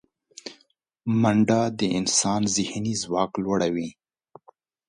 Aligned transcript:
منډه 1.21 1.61
د 1.79 1.81
انسان 1.97 2.41
ذهني 2.55 2.93
ځواک 3.03 3.31
لوړوي 3.43 3.89